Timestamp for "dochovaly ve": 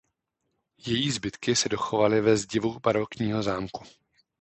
1.69-2.37